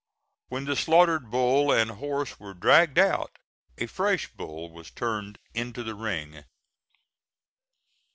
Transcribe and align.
When 0.49 0.65
the 0.65 0.75
slaughtered 0.75 1.29
bull 1.29 1.71
and 1.71 1.91
horse 1.91 2.39
were 2.39 2.55
dragged 2.55 2.97
out, 2.97 3.37
a 3.77 3.85
fresh 3.85 4.29
bull 4.29 4.71
was 4.71 4.89
turned 4.89 5.37
into 5.53 5.83
the 5.83 5.93
ring. 5.93 6.43